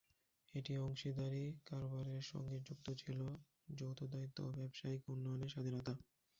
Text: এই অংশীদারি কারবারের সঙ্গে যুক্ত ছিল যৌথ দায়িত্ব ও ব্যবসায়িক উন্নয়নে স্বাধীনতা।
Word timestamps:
এই 0.53 0.79
অংশীদারি 0.79 1.43
কারবারের 1.67 2.23
সঙ্গে 2.31 2.57
যুক্ত 2.67 2.87
ছিল 3.01 3.19
যৌথ 3.69 3.99
দায়িত্ব 4.13 4.37
ও 4.43 4.55
ব্যবসায়িক 4.57 5.01
উন্নয়নে 5.09 5.47
স্বাধীনতা। 5.49 5.93